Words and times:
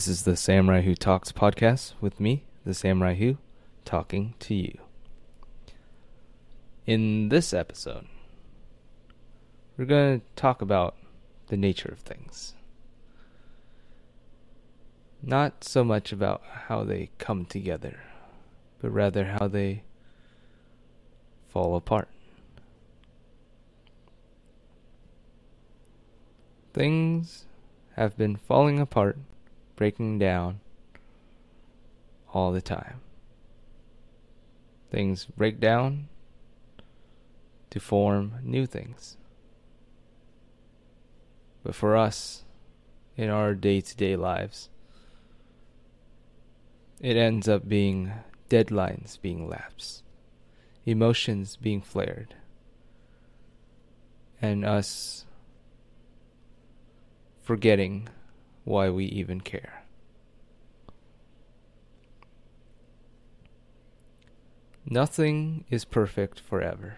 This 0.00 0.08
is 0.08 0.22
the 0.22 0.34
Samurai 0.34 0.80
Who 0.80 0.94
Talks 0.94 1.30
podcast 1.30 1.92
with 2.00 2.20
me, 2.20 2.44
the 2.64 2.72
Samurai 2.72 3.16
Who, 3.16 3.36
talking 3.84 4.32
to 4.38 4.54
you. 4.54 4.78
In 6.86 7.28
this 7.28 7.52
episode, 7.52 8.06
we're 9.76 9.84
going 9.84 10.20
to 10.20 10.26
talk 10.36 10.62
about 10.62 10.96
the 11.48 11.58
nature 11.58 11.90
of 11.90 11.98
things. 11.98 12.54
Not 15.22 15.64
so 15.64 15.84
much 15.84 16.12
about 16.12 16.40
how 16.68 16.82
they 16.82 17.10
come 17.18 17.44
together, 17.44 18.00
but 18.80 18.88
rather 18.92 19.36
how 19.38 19.48
they 19.48 19.82
fall 21.46 21.76
apart. 21.76 22.08
Things 26.72 27.44
have 27.96 28.16
been 28.16 28.36
falling 28.36 28.80
apart 28.80 29.18
breaking 29.80 30.18
down 30.18 30.60
all 32.34 32.52
the 32.52 32.60
time. 32.60 33.00
Things 34.90 35.24
break 35.24 35.58
down 35.58 36.08
to 37.70 37.80
form 37.80 38.34
new 38.42 38.66
things. 38.66 39.16
But 41.62 41.74
for 41.74 41.96
us, 41.96 42.44
in 43.16 43.30
our 43.30 43.54
day 43.54 43.80
to 43.80 43.96
day 43.96 44.16
lives, 44.16 44.68
it 47.00 47.16
ends 47.16 47.48
up 47.48 47.66
being 47.66 48.12
deadlines 48.50 49.18
being 49.18 49.48
lapsed, 49.48 50.02
emotions 50.84 51.56
being 51.56 51.80
flared, 51.80 52.34
and 54.42 54.62
us 54.62 55.24
forgetting 57.42 58.10
why 58.64 58.90
we 58.90 59.06
even 59.06 59.40
care. 59.40 59.79
Nothing 64.86 65.64
is 65.70 65.84
perfect 65.84 66.40
forever. 66.40 66.96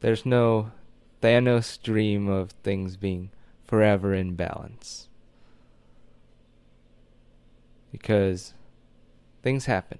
There's 0.00 0.24
no 0.24 0.72
Thanos 1.22 1.82
dream 1.82 2.28
of 2.28 2.50
things 2.50 2.96
being 2.96 3.30
forever 3.64 4.14
in 4.14 4.34
balance. 4.34 5.08
Because 7.90 8.54
things 9.42 9.66
happen. 9.66 9.98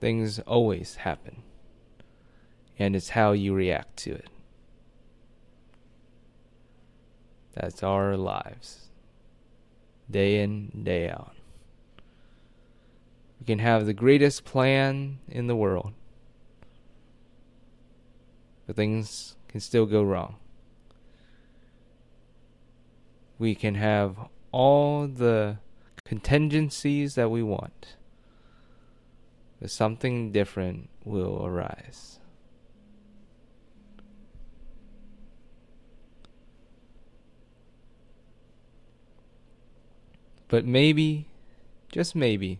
Things 0.00 0.38
always 0.40 0.96
happen 0.96 1.42
and 2.80 2.96
it's 2.96 3.10
how 3.10 3.32
you 3.32 3.52
react 3.52 3.98
to 3.98 4.12
it. 4.12 4.28
That's 7.54 7.82
our 7.82 8.16
lives, 8.16 8.90
day 10.08 10.40
in, 10.40 10.82
day 10.84 11.08
out. 11.08 11.34
We 13.40 13.46
can 13.46 13.58
have 13.58 13.86
the 13.86 13.94
greatest 13.94 14.44
plan 14.44 15.18
in 15.28 15.46
the 15.46 15.56
world, 15.56 15.92
but 18.66 18.76
things 18.76 19.36
can 19.48 19.60
still 19.60 19.86
go 19.86 20.02
wrong. 20.02 20.36
We 23.38 23.54
can 23.54 23.74
have 23.74 24.16
all 24.52 25.08
the 25.08 25.58
contingencies 26.04 27.14
that 27.14 27.30
we 27.30 27.42
want, 27.42 27.96
but 29.60 29.70
something 29.70 30.30
different 30.30 30.90
will 31.04 31.44
arise. 31.44 32.19
But 40.50 40.66
maybe, 40.66 41.28
just 41.92 42.16
maybe, 42.16 42.58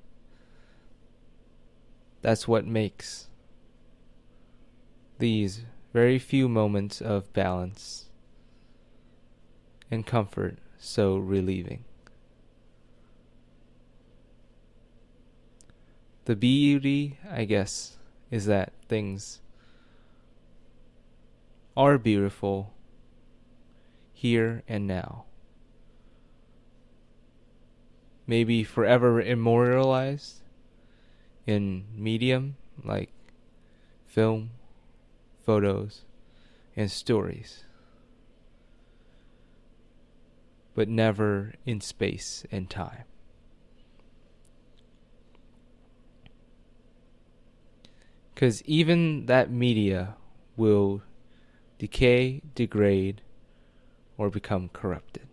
that's 2.22 2.46
what 2.46 2.64
makes 2.64 3.26
these 5.18 5.62
very 5.92 6.20
few 6.20 6.48
moments 6.48 7.00
of 7.02 7.32
balance 7.32 8.08
and 9.90 10.06
comfort 10.06 10.58
so 10.78 11.16
relieving. 11.16 11.84
The 16.26 16.36
beauty, 16.36 17.18
I 17.28 17.44
guess, 17.44 17.98
is 18.30 18.46
that 18.46 18.72
things 18.88 19.40
are 21.76 21.98
beautiful 21.98 22.72
here 24.12 24.62
and 24.68 24.86
now 24.86 25.24
maybe 28.30 28.62
forever 28.62 29.20
immortalized 29.20 30.40
in 31.48 31.84
medium 31.96 32.54
like 32.84 33.10
film, 34.06 34.50
photos, 35.44 36.02
and 36.76 36.88
stories, 36.88 37.64
but 40.76 40.88
never 40.88 41.54
in 41.66 41.80
space 41.80 42.46
and 42.52 42.70
time. 42.70 43.02
Because 48.32 48.62
even 48.62 49.26
that 49.26 49.50
media 49.50 50.14
will 50.56 51.02
decay, 51.80 52.42
degrade, 52.54 53.22
or 54.16 54.30
become 54.30 54.70
corrupted. 54.72 55.29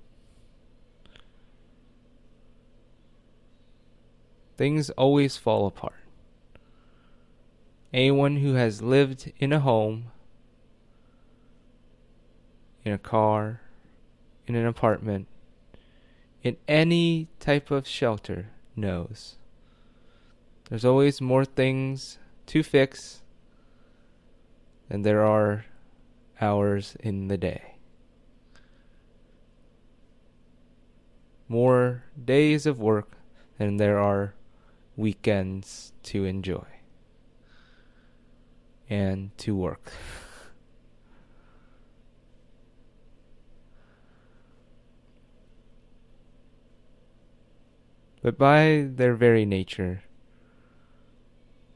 Things 4.57 4.89
always 4.91 5.37
fall 5.37 5.67
apart. 5.67 5.93
Anyone 7.93 8.37
who 8.37 8.55
has 8.55 8.81
lived 8.81 9.31
in 9.39 9.53
a 9.53 9.59
home, 9.59 10.11
in 12.83 12.91
a 12.91 12.97
car, 12.97 13.61
in 14.45 14.55
an 14.55 14.65
apartment, 14.65 15.27
in 16.43 16.57
any 16.67 17.27
type 17.39 17.71
of 17.71 17.87
shelter 17.87 18.49
knows 18.75 19.37
there's 20.69 20.85
always 20.85 21.21
more 21.21 21.45
things 21.45 22.17
to 22.45 22.61
fix 22.61 23.21
than 24.89 25.01
there 25.01 25.23
are 25.23 25.65
hours 26.41 26.95
in 26.99 27.27
the 27.27 27.37
day. 27.37 27.75
More 31.47 32.03
days 32.21 32.65
of 32.65 32.79
work 32.79 33.13
than 33.57 33.77
there 33.77 33.97
are 33.97 34.33
weekends 34.97 35.93
to 36.03 36.25
enjoy 36.25 36.65
and 38.89 39.37
to 39.37 39.55
work. 39.55 39.91
but 48.27 48.37
by 48.37 48.85
their 48.89 49.13
very 49.13 49.45
nature, 49.45 50.03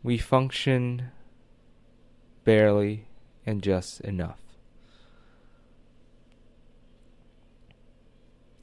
we 0.03 0.17
function 0.17 1.11
barely 2.43 3.05
and 3.45 3.61
just 3.61 4.01
enough. 4.01 4.41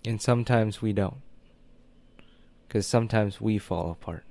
And 0.04 0.20
sometimes 0.20 0.82
we 0.82 0.92
don't. 0.92 1.22
Because 2.66 2.86
sometimes 2.86 3.40
we 3.40 3.56
fall 3.56 3.90
apart. 3.90 4.24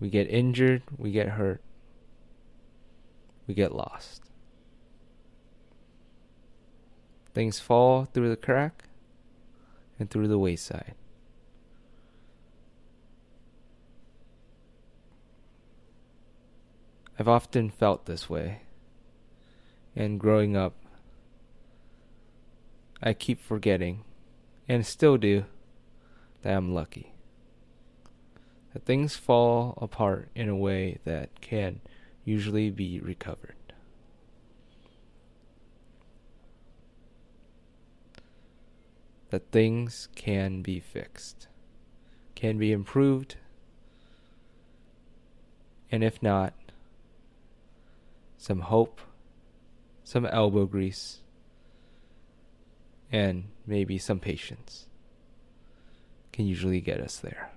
We 0.00 0.10
get 0.10 0.30
injured, 0.30 0.82
we 0.96 1.10
get 1.10 1.30
hurt, 1.30 1.60
we 3.46 3.54
get 3.54 3.74
lost. 3.74 4.22
Things 7.34 7.58
fall 7.58 8.04
through 8.04 8.28
the 8.28 8.36
crack 8.36 8.84
and 9.98 10.08
through 10.08 10.28
the 10.28 10.38
wayside. 10.38 10.94
I've 17.18 17.28
often 17.28 17.68
felt 17.68 18.06
this 18.06 18.30
way. 18.30 18.62
And 19.96 20.20
growing 20.20 20.56
up, 20.56 20.74
I 23.02 23.12
keep 23.12 23.40
forgetting, 23.40 24.04
and 24.68 24.86
still 24.86 25.16
do, 25.16 25.44
that 26.42 26.56
I'm 26.56 26.72
lucky 26.72 27.12
things 28.84 29.16
fall 29.16 29.78
apart 29.80 30.28
in 30.34 30.48
a 30.48 30.56
way 30.56 30.98
that 31.04 31.40
can 31.40 31.80
usually 32.24 32.70
be 32.70 33.00
recovered. 33.00 33.54
That 39.30 39.50
things 39.50 40.08
can 40.14 40.62
be 40.62 40.80
fixed, 40.80 41.48
can 42.34 42.58
be 42.58 42.72
improved, 42.72 43.36
and 45.90 46.02
if 46.02 46.22
not, 46.22 46.54
some 48.38 48.60
hope 48.60 49.00
some 50.08 50.24
elbow 50.24 50.64
grease, 50.64 51.18
and 53.12 53.44
maybe 53.66 53.98
some 53.98 54.18
patience 54.18 54.86
can 56.32 56.46
usually 56.46 56.80
get 56.80 56.98
us 56.98 57.18
there. 57.18 57.50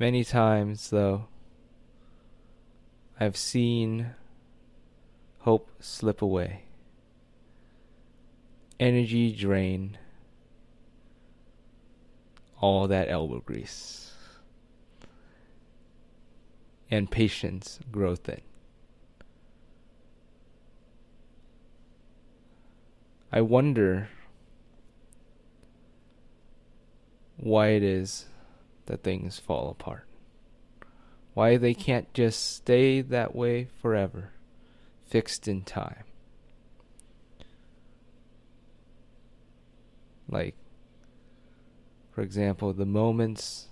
Many 0.00 0.24
times, 0.24 0.88
though, 0.88 1.26
I've 3.20 3.36
seen 3.36 4.14
hope 5.40 5.68
slip 5.78 6.22
away, 6.22 6.62
energy 8.80 9.30
drain, 9.30 9.98
all 12.62 12.88
that 12.88 13.10
elbow 13.10 13.40
grease, 13.40 14.12
and 16.90 17.10
patience 17.10 17.78
grow 17.92 18.16
thin. 18.16 18.40
I 23.30 23.42
wonder 23.42 24.08
why 27.36 27.68
it 27.68 27.82
is 27.82 28.29
that 28.90 29.04
things 29.04 29.38
fall 29.38 29.70
apart. 29.70 30.04
Why 31.32 31.56
they 31.56 31.74
can't 31.74 32.12
just 32.12 32.56
stay 32.56 33.00
that 33.00 33.36
way 33.36 33.68
forever, 33.80 34.32
fixed 35.06 35.46
in 35.46 35.62
time. 35.62 36.02
Like, 40.28 40.56
for 42.10 42.22
example, 42.22 42.72
the 42.72 42.84
moments 42.84 43.68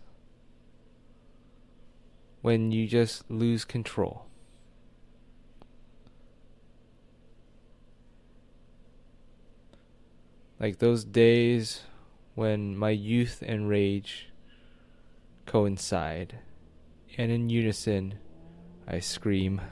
when 2.41 2.71
you 2.71 2.87
just 2.87 3.29
lose 3.29 3.65
control. 3.65 4.27
Like 10.61 10.79
those 10.79 11.03
days 11.03 11.83
when 12.37 12.77
my 12.77 12.91
youth 12.91 13.43
and 13.45 13.69
rage 13.69 14.28
coincide, 15.49 16.39
and 17.17 17.33
in 17.33 17.49
unison, 17.49 18.19
I 18.87 19.01
scream. 19.01 19.63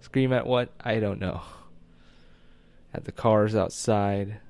Scream 0.00 0.32
at 0.32 0.46
what? 0.46 0.70
I 0.80 0.98
don't 0.98 1.20
know. 1.20 1.42
At 2.92 3.04
the 3.04 3.12
cars 3.12 3.54
outside, 3.54 4.40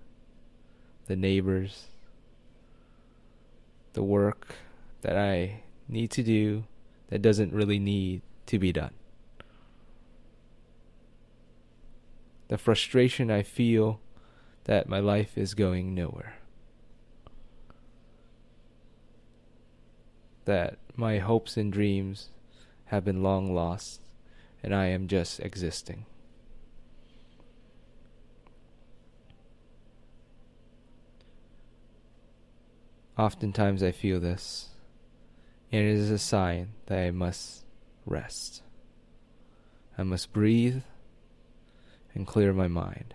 the 1.06 1.14
neighbors, 1.14 1.88
the 3.93 4.03
work 4.03 4.56
that 5.03 5.17
I 5.17 5.62
need 5.88 6.11
to 6.12 6.23
do 6.23 6.64
that 7.08 7.20
doesn't 7.20 7.53
really 7.53 7.79
need 7.79 8.23
to 8.47 8.58
be 8.58 8.73
done. 8.73 8.94
The 12.49 12.56
frustration 12.56 13.31
I 13.31 13.43
feel 13.43 14.00
that 14.64 14.88
my 14.88 15.00
life 15.00 15.37
is 15.37 15.53
going 15.53 15.94
nowhere. 15.94 16.37
That 20.46 20.78
my 20.96 21.19
hopes 21.19 21.56
and 21.56 21.72
dreams 21.72 22.31
have 22.87 23.04
been 23.04 23.22
long 23.22 23.54
lost 23.54 24.00
and 24.62 24.75
I 24.75 24.87
am 24.87 25.06
just 25.06 25.38
existing. 25.40 26.06
Oftentimes 33.19 33.82
I 33.82 33.93
feel 33.93 34.20
this, 34.20 34.70
and 35.72 35.81
it 35.81 35.94
is 35.94 36.10
a 36.10 36.19
sign 36.19 36.72
that 36.87 36.98
I 36.98 37.10
must 37.10 37.64
rest. 38.04 38.62
I 39.96 40.02
must 40.02 40.32
breathe 40.32 40.82
and 42.14 42.26
clear 42.26 42.52
my 42.52 42.69
mind. 42.69 43.14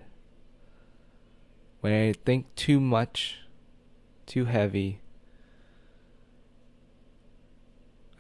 When 1.82 1.94
I 1.94 2.14
think 2.14 2.56
too 2.56 2.80
much, 2.80 3.40
too 4.26 4.46
heavy, 4.46 5.02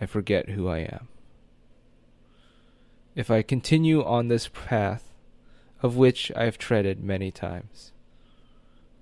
I 0.01 0.07
forget 0.07 0.49
who 0.49 0.67
I 0.67 0.79
am. 0.79 1.07
If 3.15 3.29
I 3.29 3.43
continue 3.43 4.03
on 4.03 4.29
this 4.29 4.47
path, 4.47 5.13
of 5.83 5.95
which 5.95 6.31
I 6.35 6.45
have 6.45 6.57
treaded 6.57 7.03
many 7.03 7.29
times, 7.29 7.91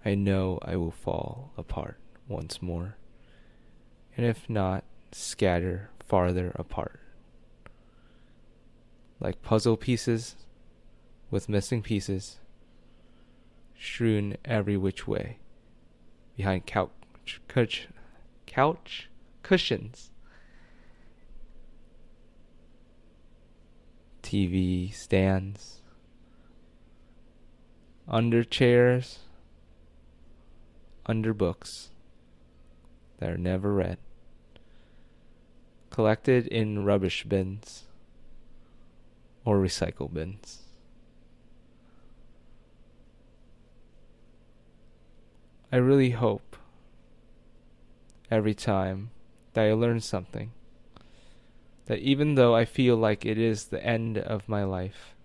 I 0.04 0.16
know 0.16 0.60
I 0.62 0.76
will 0.76 0.92
fall 0.92 1.54
apart 1.58 1.98
once 2.28 2.62
more, 2.62 2.98
and 4.18 4.26
if 4.26 4.50
not, 4.50 4.84
scatter 5.14 5.90
farther 6.06 6.52
apart. 6.56 7.00
Like 9.22 9.42
puzzle 9.42 9.78
pieces 9.78 10.36
with 11.32 11.48
missing 11.48 11.82
pieces, 11.82 12.40
strewn 13.80 14.36
every 14.44 14.76
which 14.76 15.08
way, 15.08 15.38
behind 16.36 16.66
couch, 16.66 16.92
couch, 17.48 17.88
couch 18.46 19.10
cushions 19.44 20.12
TV 24.30 24.94
stands, 24.94 25.82
under 28.08 28.44
chairs, 28.44 29.22
under 31.08 31.34
books 31.34 31.90
that 33.18 33.32
are 33.32 33.40
never 33.40 33.74
read, 33.74 33.98
collected 35.90 36.46
in 36.46 36.86
rubbish 36.86 37.24
bins 37.24 37.86
or 39.46 39.58
recycle 39.58 40.14
bins. 40.14 40.60
I 45.72 45.78
really 45.78 46.12
hope 46.12 46.56
every 48.30 48.54
time 48.54 49.10
that 49.54 49.66
I 49.66 49.74
learn 49.74 50.02
something 50.02 50.52
that 51.90 52.00
even 52.00 52.36
though 52.36 52.56
I 52.56 52.66
feel 52.66 52.96
like 52.96 53.26
it 53.26 53.40
is 53.40 53.66
the 53.66 53.84
end 53.84 54.20
of 54.20 54.48
my 54.48 54.64
life, 54.64 55.16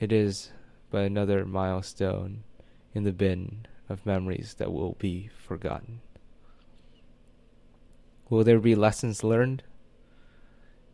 it 0.00 0.10
is 0.10 0.50
but 0.90 1.04
another 1.04 1.46
milestone 1.46 2.42
in 2.92 3.04
the 3.04 3.12
bin 3.12 3.66
of 3.88 4.04
memories 4.04 4.54
that 4.54 4.72
will 4.72 4.96
be 4.98 5.30
forgotten. 5.46 6.00
Will 8.28 8.42
there 8.42 8.58
be 8.58 8.74
lessons 8.74 9.22
learned? 9.22 9.62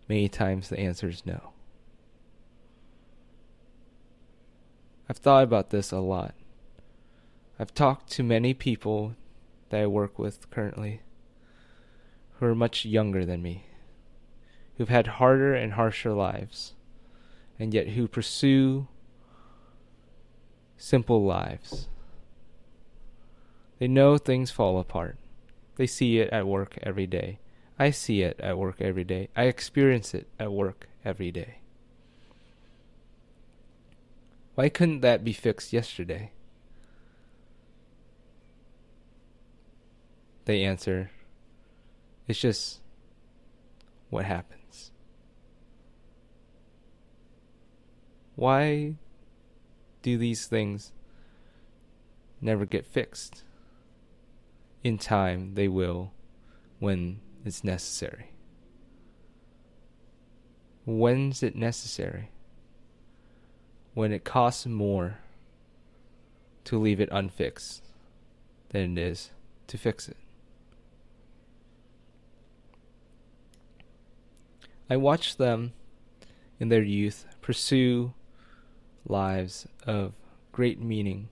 Many 0.06 0.28
times 0.28 0.68
the 0.68 0.78
answer 0.78 1.08
is 1.08 1.24
no. 1.24 1.54
I've 5.08 5.16
thought 5.16 5.44
about 5.44 5.70
this 5.70 5.92
a 5.92 5.98
lot. 5.98 6.34
I've 7.58 7.72
talked 7.72 8.10
to 8.12 8.22
many 8.22 8.52
people 8.52 9.14
that 9.70 9.80
I 9.80 9.86
work 9.86 10.18
with 10.18 10.50
currently 10.50 11.00
who 12.34 12.46
are 12.46 12.54
much 12.54 12.84
younger 12.84 13.24
than 13.24 13.40
me 13.40 13.64
who've 14.78 14.88
had 14.88 15.06
harder 15.06 15.54
and 15.54 15.72
harsher 15.74 16.12
lives, 16.12 16.74
and 17.58 17.74
yet 17.74 17.88
who 17.88 18.06
pursue 18.08 18.86
simple 20.76 21.24
lives. 21.24 21.88
They 23.80 23.88
know 23.88 24.16
things 24.16 24.52
fall 24.52 24.78
apart. 24.78 25.18
They 25.76 25.86
see 25.86 26.18
it 26.18 26.30
at 26.30 26.46
work 26.46 26.78
every 26.82 27.06
day. 27.06 27.40
I 27.78 27.90
see 27.90 28.22
it 28.22 28.40
at 28.40 28.56
work 28.56 28.80
every 28.80 29.04
day. 29.04 29.28
I 29.36 29.44
experience 29.44 30.14
it 30.14 30.28
at 30.38 30.52
work 30.52 30.88
every 31.04 31.30
day. 31.30 31.58
Why 34.54 34.68
couldn't 34.68 35.00
that 35.00 35.22
be 35.22 35.32
fixed 35.32 35.72
yesterday? 35.72 36.32
They 40.44 40.64
answer, 40.64 41.10
it's 42.26 42.40
just 42.40 42.80
what 44.10 44.24
happened. 44.24 44.57
Why 48.38 48.94
do 50.00 50.16
these 50.16 50.46
things 50.46 50.92
never 52.40 52.66
get 52.66 52.86
fixed? 52.86 53.42
In 54.84 54.96
time, 54.96 55.54
they 55.54 55.66
will 55.66 56.12
when 56.78 57.18
it's 57.44 57.64
necessary. 57.64 58.30
When's 60.86 61.42
it 61.42 61.56
necessary? 61.56 62.30
When 63.94 64.12
it 64.12 64.22
costs 64.22 64.66
more 64.66 65.18
to 66.62 66.78
leave 66.78 67.00
it 67.00 67.08
unfixed 67.10 67.86
than 68.68 68.96
it 68.96 69.02
is 69.02 69.32
to 69.66 69.76
fix 69.76 70.08
it. 70.08 70.16
I 74.88 74.96
watched 74.96 75.38
them 75.38 75.72
in 76.60 76.68
their 76.68 76.84
youth 76.84 77.26
pursue 77.40 78.14
lives 79.08 79.66
of 79.86 80.12
great 80.52 80.80
meaning, 80.80 81.28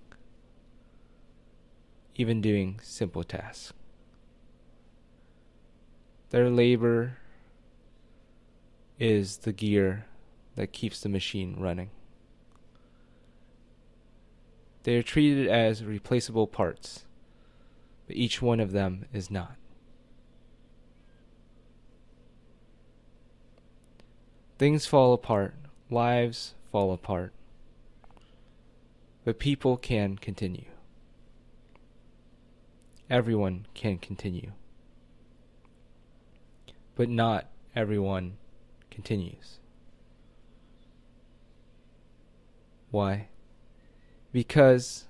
even 2.15 2.41
doing 2.41 2.81
simple 2.83 3.23
tasks. 3.23 3.73
Their 6.31 6.51
labor 6.51 7.19
is 8.99 9.39
the 9.39 9.53
gear 9.53 10.07
that 10.57 10.73
keeps 10.73 11.01
the 11.01 11.09
machine 11.09 11.57
running. 11.59 11.91
They 14.85 14.97
are 14.97 15.03
treated 15.03 15.49
as 15.49 15.85
replaceable 15.85 16.47
parts, 16.47 17.05
but 18.07 18.17
each 18.17 18.41
one 18.41 18.61
of 18.61 18.73
them 18.73 19.07
is 19.13 19.31
not. 19.31 19.57
Things 24.59 24.87
fall 24.87 25.13
apart, 25.13 25.55
lives 25.91 26.55
fall 26.71 26.93
apart, 26.93 27.33
but 29.27 29.41
people 29.41 29.77
can 29.77 30.17
continue. 30.17 30.67
Everyone 33.11 33.67
can 33.75 33.99
continue, 33.99 34.53
but 36.95 37.09
not 37.09 37.47
everyone 37.75 38.37
continues. 38.89 39.59
Why? 42.93 43.27
Because 44.31 45.07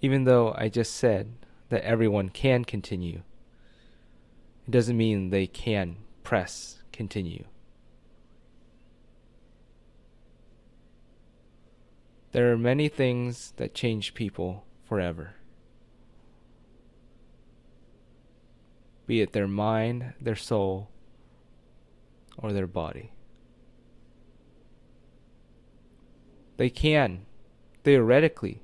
even 0.00 0.24
though 0.24 0.52
I 0.58 0.68
just 0.68 0.96
said 0.96 1.32
that 1.68 1.84
everyone 1.84 2.28
can 2.28 2.64
continue, 2.64 3.22
it 4.66 4.72
doesn't 4.72 4.96
mean 4.96 5.30
they 5.30 5.46
can 5.46 5.98
press 6.24 6.82
continue. 6.90 7.44
There 12.34 12.50
are 12.50 12.58
many 12.58 12.88
things 12.88 13.52
that 13.58 13.74
change 13.74 14.12
people 14.12 14.64
forever. 14.82 15.36
Be 19.06 19.20
it 19.20 19.32
their 19.32 19.46
mind, 19.46 20.14
their 20.20 20.34
soul, 20.34 20.88
or 22.36 22.52
their 22.52 22.66
body. 22.66 23.12
They 26.56 26.70
can, 26.70 27.26
theoretically, 27.84 28.60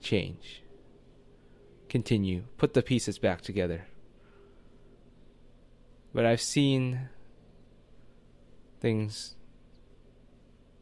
change, 0.00 0.62
continue, 1.88 2.44
put 2.56 2.74
the 2.74 2.82
pieces 2.82 3.18
back 3.18 3.40
together. 3.40 3.88
But 6.14 6.24
I've 6.24 6.40
seen 6.40 7.08
things 8.80 9.34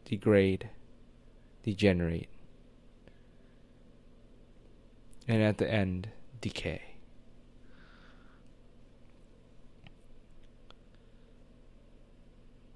degrade, 0.05 0.69
degenerate, 1.65 2.29
and 5.27 5.43
at 5.43 5.59
the 5.59 5.71
end, 5.71 6.09
decay. 6.41 6.83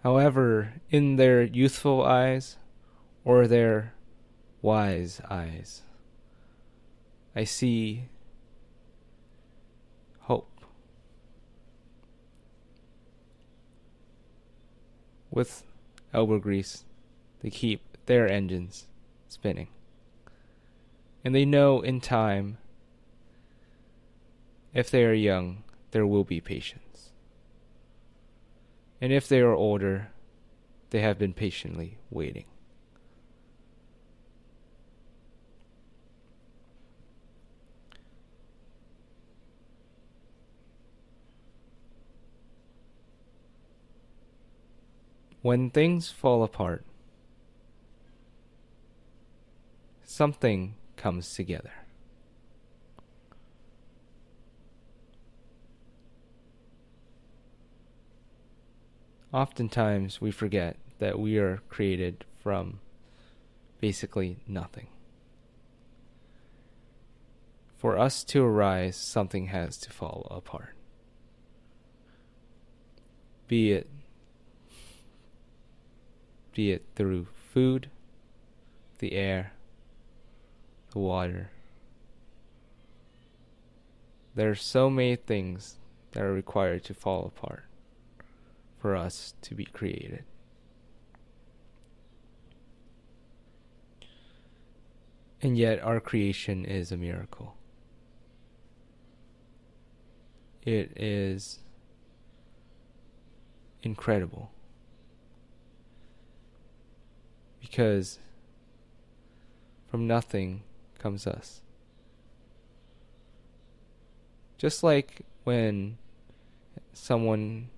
However, 0.02 0.75
in 0.90 1.16
their 1.16 1.42
youthful 1.42 2.02
eyes 2.02 2.57
or 3.25 3.47
their 3.47 3.92
wise 4.62 5.21
eyes, 5.28 5.83
I 7.37 7.45
see 7.45 8.09
hope. 10.21 10.49
with 15.30 15.62
elbow 16.14 16.38
grease 16.38 16.85
they 17.42 17.50
keep 17.50 17.88
their 18.08 18.26
engines 18.26 18.86
spinning. 19.28 19.68
And 21.22 21.34
they 21.34 21.44
know 21.44 21.82
in 21.82 22.00
time, 22.00 22.56
if 24.72 24.90
they 24.90 25.04
are 25.04 25.12
young, 25.12 25.62
there 25.90 26.06
will 26.06 26.24
be 26.24 26.40
patience. 26.40 27.10
And 29.00 29.12
if 29.12 29.28
they 29.28 29.40
are 29.40 29.52
older, 29.52 30.08
they 30.88 31.00
have 31.02 31.18
been 31.18 31.34
patiently 31.34 31.98
waiting. 32.10 32.46
When 45.42 45.68
things 45.70 46.10
fall 46.10 46.42
apart, 46.42 46.84
something 50.08 50.74
comes 50.96 51.34
together. 51.34 51.70
Oftentimes 59.34 60.18
we 60.18 60.30
forget 60.30 60.78
that 60.98 61.18
we 61.18 61.36
are 61.36 61.58
created 61.68 62.24
from 62.42 62.80
basically 63.80 64.38
nothing. 64.48 64.86
For 67.76 67.98
us 67.98 68.24
to 68.24 68.42
arise, 68.42 68.96
something 68.96 69.48
has 69.48 69.76
to 69.76 69.90
fall 69.90 70.26
apart. 70.30 70.74
Be 73.46 73.72
it 73.72 73.90
be 76.54 76.72
it 76.72 76.86
through 76.96 77.26
food, 77.52 77.90
the 78.98 79.12
air, 79.12 79.52
the 80.90 80.99
water. 80.99 81.50
There 84.35 84.50
are 84.50 84.54
so 84.54 84.88
many 84.88 85.16
things 85.16 85.76
that 86.12 86.23
are 86.23 86.33
required 86.33 86.85
to 86.85 86.95
fall 86.95 87.26
apart 87.26 87.64
for 88.78 88.95
us 88.95 89.35
to 89.42 89.54
be 89.54 89.64
created. 89.64 90.25
And 95.40 95.57
yet, 95.57 95.83
our 95.83 96.00
creation 96.00 96.64
is 96.64 96.90
a 96.90 96.97
miracle. 96.97 97.54
It 100.62 100.92
is 100.97 101.61
incredible. 103.83 104.50
because 107.71 108.18
from 109.90 110.07
nothing 110.07 110.62
comes 110.98 111.26
us. 111.26 111.62
Just 114.56 114.82
like 114.82 115.22
when 115.44 115.98
someone 116.92 117.70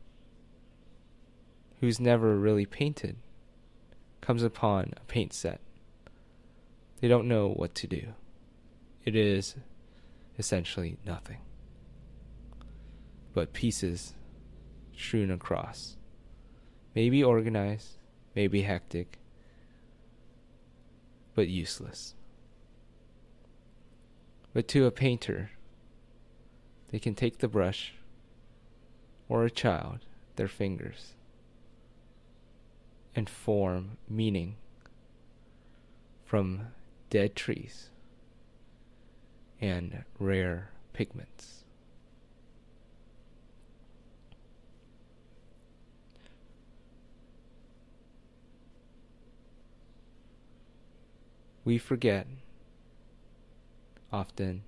who's 1.81 2.01
never 2.01 2.37
really 2.37 2.67
painted 2.67 3.17
comes 4.21 4.43
upon 4.43 4.95
a 4.97 5.05
paint 5.07 5.33
set, 5.33 5.61
they 7.01 7.09
don't 7.09 7.29
know 7.29 7.49
what 7.49 7.75
to 7.77 7.87
do. 7.87 8.15
It 9.05 9.15
is 9.15 9.57
essentially 10.39 10.99
nothing 11.05 11.39
but 13.35 13.53
pieces 13.53 14.15
strewn 14.97 15.31
across. 15.31 15.97
Maybe 16.95 17.23
organized, 17.23 17.99
maybe 18.35 18.63
hectic, 18.63 19.19
but 21.35 21.49
useless. 21.49 22.15
But 24.53 24.67
to 24.69 24.87
a 24.87 24.91
painter, 24.91 25.51
they 26.91 26.99
can 26.99 27.15
take 27.15 27.39
the 27.39 27.49
brush, 27.49 27.95
or 29.29 29.45
a 29.45 29.51
child, 29.51 30.01
their 30.37 30.49
fingers, 30.49 31.15
and 33.15 33.29
form 33.29 33.99
meaning 34.09 34.57
from 36.25 36.69
dead 37.11 37.37
trees 37.37 37.91
and 39.61 40.05
rare 40.19 40.71
pigments. 40.93 41.61
we 51.65 51.79
forget 51.79 52.27
often 54.13 54.63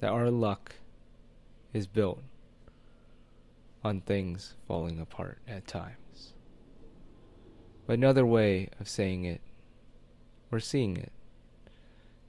that 0.00 0.10
our 0.10 0.30
luck 0.30 0.74
is 1.72 1.86
built 1.86 2.22
on 3.84 4.00
things 4.00 4.54
falling 4.66 5.00
apart 5.00 5.38
at 5.46 5.66
times. 5.66 6.32
But 7.86 7.94
another 7.94 8.26
way 8.26 8.68
of 8.80 8.88
saying 8.88 9.24
it, 9.24 9.40
or 10.52 10.60
seeing 10.60 10.96
it, 10.96 11.12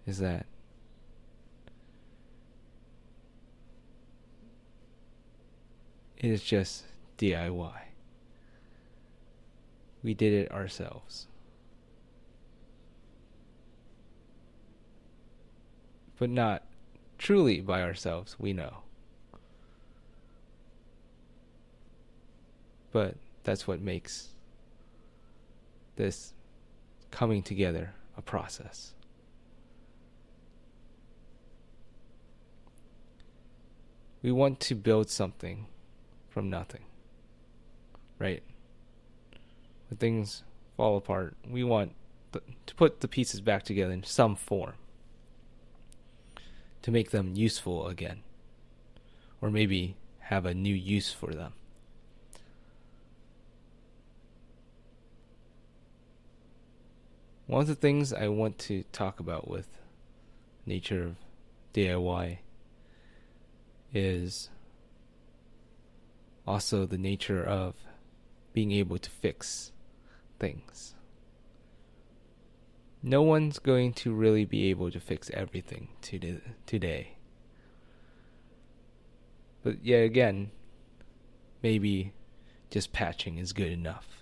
is 0.06 0.20
that 0.20 0.46
it 6.18 6.30
is 6.30 6.44
just 6.44 6.86
DIY. 7.18 7.74
We 10.01 10.13
did 10.13 10.34
it 10.34 10.51
ourselves. 10.51 11.28
But 16.19 16.29
not 16.29 16.63
truly 17.17 17.61
by 17.61 17.81
ourselves, 17.81 18.35
we 18.38 18.53
know. 18.53 18.83
but 22.91 23.15
that's 23.43 23.67
what 23.67 23.81
makes 23.81 24.29
this 25.95 26.33
coming 27.11 27.41
together 27.41 27.93
a 28.17 28.21
process. 28.21 28.93
We 34.21 34.31
want 34.31 34.59
to 34.61 34.75
build 34.75 35.09
something 35.09 35.67
from 36.29 36.49
nothing, 36.49 36.83
right? 38.17 38.43
When 39.89 39.97
things 39.97 40.43
fall 40.75 40.97
apart, 40.97 41.35
we 41.49 41.63
want 41.63 41.93
to 42.33 42.75
put 42.75 42.99
the 42.99 43.07
pieces 43.07 43.39
back 43.39 43.63
together 43.63 43.93
in 43.93 44.03
some 44.03 44.35
form 44.35 44.73
to 46.81 46.91
make 46.91 47.12
them 47.12 47.36
useful 47.36 47.88
again, 47.88 48.21
or 49.41 49.50
maybe 49.50 49.95
have 50.19 50.45
a 50.45 50.53
new 50.53 50.74
use 50.74 51.12
for 51.12 51.33
them. 51.33 51.53
One 57.48 57.62
of 57.62 57.67
the 57.67 57.75
things 57.75 58.13
I 58.13 58.27
want 58.27 58.59
to 58.59 58.83
talk 58.91 59.19
about 59.19 59.50
with 59.50 59.67
nature 60.67 61.03
of 61.03 61.15
DIY 61.74 62.38
is 63.91 64.50
also 66.45 66.86
the 66.86 66.98
nature 66.98 67.43
of 67.43 67.74
being 68.53 68.71
able 68.71 69.00
to 69.00 69.09
fix 69.09 69.71
things. 70.38 70.93
No 73.01 73.22
one's 73.22 73.60
going 73.60 73.94
to 73.94 74.13
really 74.13 74.46
be 74.46 74.70
able 74.70 74.91
to 74.91 75.00
fix 75.00 75.32
everything 75.34 75.89
today. 76.01 77.18
But 79.63 79.86
yet 79.86 80.03
again, 80.03 80.51
maybe 81.63 82.13
just 82.70 82.91
patching 82.94 83.38
is 83.38 83.53
good 83.53 83.72
enough. 83.72 84.20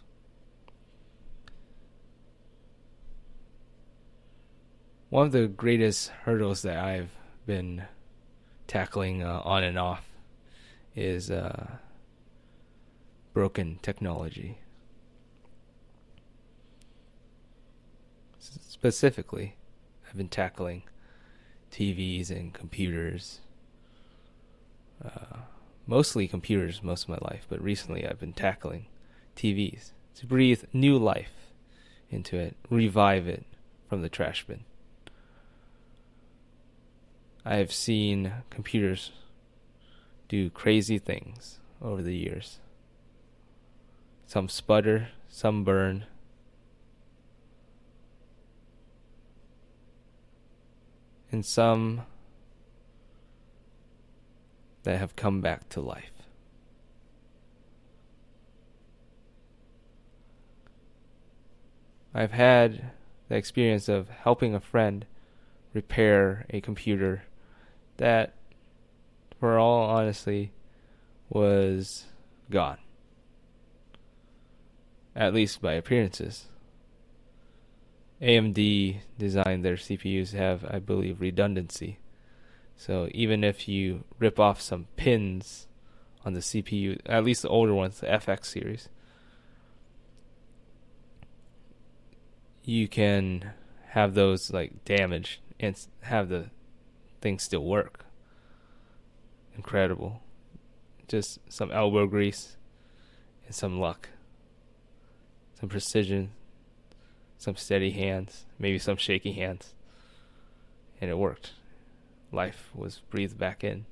one 5.10 5.26
of 5.26 5.32
the 5.32 5.48
greatest 5.48 6.10
hurdles 6.10 6.62
that 6.64 6.78
I've 6.78 7.12
been 7.46 7.84
tackling 8.68 9.24
uh, 9.24 9.42
on 9.44 9.64
and 9.64 9.80
off 9.80 10.06
is 10.96 11.32
uh, 11.32 11.78
broken 13.34 13.80
technology. 13.82 14.60
Specifically, 18.80 19.56
I've 20.08 20.18
been 20.18 20.30
tackling 20.30 20.84
TVs 21.72 22.30
and 22.30 22.54
computers. 22.54 23.40
Uh, 25.04 25.38
mostly 25.88 26.28
computers 26.28 26.84
most 26.84 27.04
of 27.04 27.10
my 27.10 27.18
life, 27.22 27.46
but 27.50 27.62
recently 27.62 28.06
I've 28.06 28.20
been 28.20 28.34
tackling 28.34 28.86
TVs 29.36 29.92
to 30.16 30.26
breathe 30.28 30.64
new 30.74 30.98
life 30.98 31.52
into 32.10 32.38
it, 32.38 32.56
revive 32.70 33.28
it 33.28 33.46
from 33.90 34.02
the 34.02 34.10
trash 34.10 34.46
bin. 34.46 34.64
I 37.44 37.56
have 37.56 37.72
seen 37.72 38.34
computers 38.50 39.12
do 40.28 40.50
crazy 40.50 41.00
things 41.00 41.60
over 41.82 42.02
the 42.02 42.16
years. 42.16 42.60
Some 44.26 44.50
sputter, 44.50 45.10
some 45.30 45.64
burn. 45.64 46.06
And 51.32 51.46
some 51.46 52.04
that 54.84 54.98
have 54.98 55.16
come 55.16 55.42
back 55.42 55.68
to 55.70 55.82
life. 55.82 56.12
I've 62.14 62.32
had 62.32 62.92
the 63.30 63.36
experience 63.36 63.90
of 63.90 64.10
helping 64.10 64.56
a 64.56 64.60
friend 64.60 65.06
repair 65.74 66.46
a 66.50 66.62
computer 66.62 67.24
that, 67.98 68.34
for 69.40 69.60
all 69.60 69.90
honesty, 69.90 70.52
was 71.30 72.06
gone. 72.50 72.78
At 75.16 75.34
least 75.34 75.62
by 75.62 75.74
appearances. 75.74 76.46
AMD 78.22 78.98
designed 79.18 79.64
their 79.64 79.76
CPUs 79.76 80.34
have, 80.34 80.66
I 80.70 80.80
believe, 80.80 81.22
redundancy. 81.22 82.00
So 82.76 83.10
even 83.12 83.44
if 83.44 83.68
you 83.68 84.04
rip 84.20 84.40
off 84.40 84.62
some 84.62 84.88
pins 84.96 85.68
on 86.26 86.34
the 86.34 86.40
CPU, 86.40 87.00
at 87.06 87.24
least 87.24 87.44
the 87.44 87.50
older 87.50 87.74
ones, 87.74 88.00
the 88.00 88.08
FX 88.08 88.46
series, 88.46 88.90
you 92.64 92.88
can 92.88 93.54
have 93.90 94.14
those 94.14 94.52
like 94.52 94.84
damaged 94.84 95.40
and 95.60 95.76
have 96.02 96.30
the 96.30 96.50
things 97.22 97.44
still 97.44 97.64
work. 97.64 98.06
Incredible. 99.56 100.22
Just 101.08 101.40
some 101.50 101.72
elbow 101.72 102.06
grease 102.06 102.58
and 103.46 103.56
some 103.56 103.80
luck. 103.80 104.10
Some 105.60 105.70
precision, 105.70 106.32
some 107.38 107.56
steady 107.56 107.92
hands, 107.92 108.46
maybe 108.58 108.80
some 108.80 108.98
shaky 108.98 109.34
hands. 109.34 109.74
And 111.00 111.10
it 111.10 111.18
worked. 111.18 111.54
Life 112.32 112.70
was 112.74 113.02
breathed 113.10 113.38
back 113.38 113.64
in. 113.64 113.86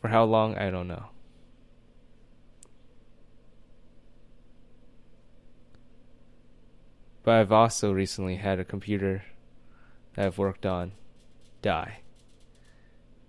For 0.00 0.08
how 0.08 0.24
long, 0.24 0.56
I 0.56 0.70
don't 0.70 0.88
know. 0.88 1.06
But 7.22 7.34
I've 7.34 7.52
also 7.52 7.92
recently 7.92 8.36
had 8.36 8.58
a 8.58 8.64
computer 8.64 9.24
that 10.14 10.26
I've 10.26 10.38
worked 10.38 10.66
on 10.66 10.92
die. 11.60 12.00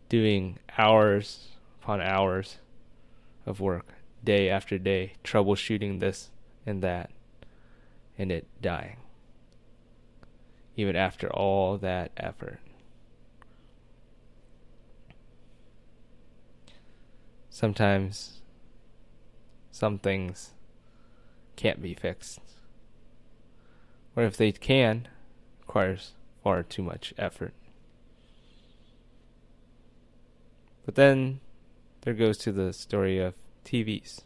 Doing 0.10 0.58
hours 0.78 1.50
upon 1.82 2.02
hours 2.02 2.58
of 3.46 3.60
work, 3.60 3.94
day 4.24 4.50
after 4.50 4.78
day, 4.78 5.14
troubleshooting 5.24 6.00
this 6.00 6.32
and 6.66 6.82
that, 6.82 7.12
and 8.18 8.32
it 8.32 8.48
dying. 8.62 8.98
Even 10.76 10.96
after 10.96 11.32
all 11.32 11.78
that 11.78 12.12
effort. 12.18 12.60
Sometimes 17.50 18.42
some 19.72 20.00
things 20.00 20.54
can't 21.56 21.82
be 21.82 21.94
fixed. 21.94 22.40
Or 24.16 24.24
if 24.24 24.38
they 24.38 24.52
can, 24.52 25.08
requires 25.60 26.14
far 26.44 26.64
too 26.64 26.84
much 26.84 27.14
effort. 27.18 27.54
But 30.86 30.96
then 30.96 31.40
there 32.02 32.14
goes 32.14 32.38
to 32.40 32.52
the 32.52 32.74
story 32.74 33.20
of 33.20 33.36
TVs. 33.66 34.22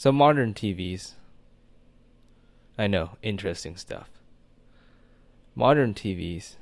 So 0.00 0.10
modern 0.10 0.54
TVs, 0.54 1.12
I 2.78 2.86
know, 2.86 3.18
interesting 3.22 3.76
stuff. 3.76 4.08
Modern 5.54 5.92
TVs, 5.92 6.56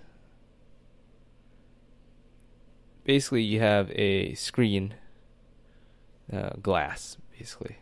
basically 3.04 3.44
you 3.44 3.60
have 3.60 3.92
a 3.92 4.34
screen, 4.34 4.94
uh, 6.32 6.54
glass, 6.60 7.16
basically, 7.38 7.78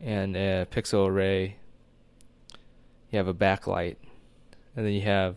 and 0.00 0.36
a 0.36 0.66
pixel 0.68 1.06
array. 1.06 1.58
You 3.12 3.18
have 3.18 3.28
a 3.28 3.34
backlight, 3.34 3.98
and 4.74 4.84
then 4.84 4.94
you 4.94 5.02
have 5.02 5.36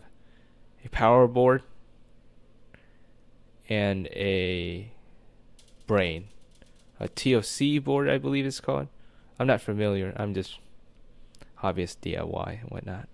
a 0.84 0.88
power 0.88 1.28
board 1.28 1.62
and 3.68 4.08
a 4.08 4.90
brain. 5.86 6.26
A 7.02 7.08
TOC 7.08 7.82
board, 7.82 8.08
I 8.08 8.16
believe 8.16 8.46
it's 8.46 8.60
called. 8.60 8.86
I'm 9.36 9.48
not 9.48 9.60
familiar. 9.60 10.14
I'm 10.16 10.34
just 10.34 10.60
hobbyist 11.58 11.96
DIY 12.00 12.60
and 12.60 12.70
whatnot. 12.70 13.08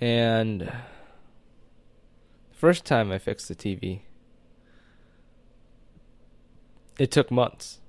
And 0.00 0.60
the 0.60 0.72
first 2.52 2.84
time 2.84 3.10
I 3.10 3.18
fixed 3.18 3.48
the 3.48 3.56
TV, 3.56 4.02
it 6.96 7.10
took 7.10 7.32
months 7.32 7.80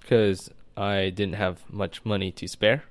because 0.00 0.50
I 0.76 1.10
didn't 1.10 1.34
have 1.34 1.68
much 1.68 2.04
money 2.04 2.30
to 2.30 2.46
spare. 2.46 2.84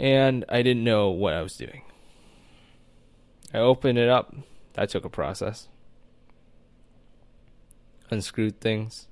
And 0.00 0.44
I 0.48 0.62
didn't 0.62 0.82
know 0.82 1.10
what 1.10 1.34
I 1.34 1.42
was 1.42 1.56
doing. 1.56 1.82
I 3.54 3.58
opened 3.58 3.98
it 3.98 4.08
up. 4.08 4.34
That 4.78 4.90
took 4.90 5.04
a 5.04 5.08
process. 5.08 5.66
Unscrewed 8.12 8.60
things. 8.60 9.08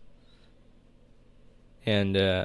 And 1.85 2.17
uh, 2.17 2.45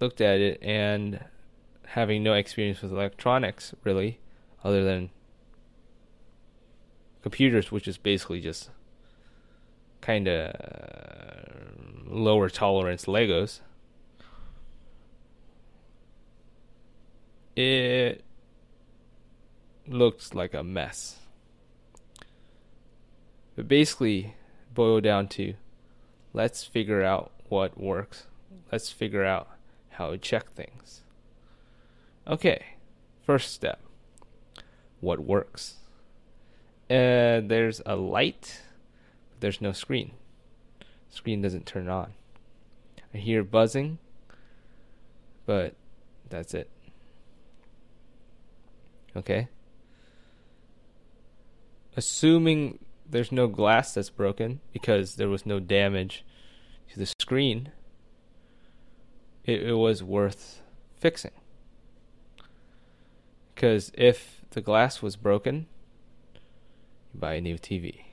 looked 0.00 0.20
at 0.20 0.40
it 0.40 0.60
and 0.60 1.24
having 1.86 2.24
no 2.24 2.34
experience 2.34 2.82
with 2.82 2.90
electronics 2.90 3.72
really, 3.84 4.18
other 4.64 4.82
than 4.82 5.10
computers, 7.22 7.70
which 7.70 7.86
is 7.86 7.98
basically 7.98 8.40
just 8.40 8.70
kind 10.00 10.26
of 10.26 10.50
lower 12.04 12.50
tolerance 12.50 13.04
Legos. 13.04 13.60
It 17.56 18.24
looks 19.86 20.34
like 20.34 20.54
a 20.54 20.64
mess. 20.64 21.18
But 23.56 23.68
basically, 23.68 24.34
boil 24.72 25.00
down 25.00 25.28
to 25.28 25.54
let's 26.32 26.64
figure 26.64 27.02
out 27.02 27.32
what 27.48 27.78
works. 27.78 28.26
Let's 28.72 28.90
figure 28.90 29.24
out 29.24 29.48
how 29.90 30.10
to 30.10 30.18
check 30.18 30.52
things. 30.54 31.02
Okay, 32.26 32.64
first 33.24 33.52
step 33.52 33.80
what 35.04 35.20
works? 35.20 35.74
Uh, 36.90 37.40
there's 37.44 37.80
a 37.86 37.94
light, 37.94 38.62
but 39.30 39.40
there's 39.40 39.60
no 39.60 39.72
screen. 39.72 40.12
Screen 41.10 41.42
doesn't 41.42 41.66
turn 41.66 41.88
on. 41.88 42.14
I 43.12 43.18
hear 43.18 43.44
buzzing, 43.44 43.98
but 45.46 45.74
that's 46.28 46.54
it. 46.54 46.68
Okay? 49.16 49.48
Assuming 51.96 52.78
there's 53.08 53.30
no 53.30 53.46
glass 53.46 53.94
that's 53.94 54.10
broken 54.10 54.60
because 54.72 55.16
there 55.16 55.28
was 55.28 55.46
no 55.46 55.60
damage 55.60 56.24
to 56.92 56.98
the 56.98 57.06
screen, 57.20 57.70
it, 59.44 59.62
it 59.62 59.74
was 59.74 60.02
worth 60.02 60.62
fixing. 60.96 61.30
Because 63.54 63.92
if 63.94 64.42
the 64.50 64.60
glass 64.60 65.02
was 65.02 65.16
broken, 65.16 65.66
you 67.12 67.20
buy 67.20 67.34
a 67.34 67.40
new 67.40 67.56
TV. 67.56 68.04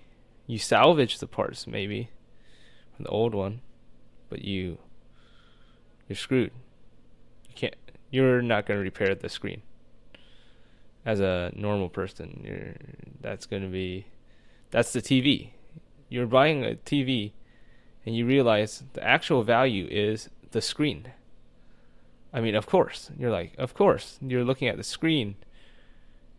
You 0.45 0.59
salvage 0.59 1.19
the 1.19 1.27
parts 1.27 1.65
maybe 1.65 2.09
from 2.95 3.03
the 3.03 3.09
old 3.09 3.33
one, 3.33 3.61
but 4.29 4.43
you 4.43 4.77
you're 6.07 6.17
screwed. 6.17 6.51
You 7.47 7.55
can't. 7.55 7.75
You're 8.09 8.41
not 8.41 8.65
going 8.65 8.77
to 8.77 8.83
repair 8.83 9.15
the 9.15 9.29
screen. 9.29 9.61
As 11.05 11.19
a 11.19 11.51
normal 11.55 11.89
person, 11.89 12.41
you're 12.43 12.75
that's 13.21 13.45
going 13.45 13.63
to 13.63 13.69
be 13.69 14.05
that's 14.69 14.93
the 14.93 15.01
TV. 15.01 15.51
You're 16.09 16.27
buying 16.27 16.63
a 16.63 16.75
TV 16.75 17.31
and 18.05 18.15
you 18.15 18.25
realize 18.25 18.83
the 18.93 19.03
actual 19.03 19.43
value 19.43 19.87
is 19.89 20.29
the 20.51 20.61
screen. 20.61 21.11
I 22.33 22.41
mean, 22.41 22.55
of 22.55 22.65
course. 22.65 23.11
You're 23.17 23.31
like, 23.31 23.53
of 23.57 23.73
course. 23.73 24.19
You're 24.21 24.43
looking 24.43 24.67
at 24.67 24.77
the 24.77 24.83
screen 24.83 25.35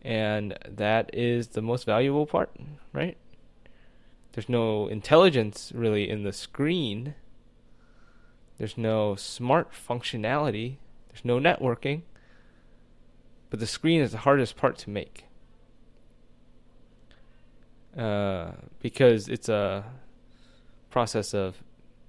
and 0.01 0.57
that 0.67 1.09
is 1.13 1.49
the 1.49 1.61
most 1.61 1.85
valuable 1.85 2.25
part, 2.25 2.51
right? 2.91 3.17
There's 4.33 4.49
no 4.49 4.87
intelligence 4.87 5.71
really 5.73 6.09
in 6.09 6.23
the 6.23 6.33
screen. 6.33 7.15
There's 8.57 8.77
no 8.77 9.15
smart 9.15 9.71
functionality. 9.71 10.77
There's 11.09 11.23
no 11.23 11.39
networking. 11.39 12.01
But 13.53 13.59
the 13.59 13.67
screen 13.67 14.01
is 14.01 14.13
the 14.13 14.17
hardest 14.17 14.57
part 14.57 14.79
to 14.79 14.89
make. 14.89 15.25
Uh, 17.95 18.53
because 18.79 19.29
it's 19.29 19.47
a 19.47 19.83
process 20.89 21.35
of 21.35 21.57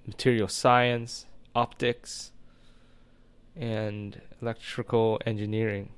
material 0.07 0.47
science, 0.47 1.27
optics, 1.53 2.31
and 3.55 4.19
electrical 4.41 5.21
engineering. 5.23 5.89